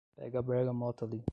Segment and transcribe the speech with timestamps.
[0.15, 1.23] Pega a bergamota ali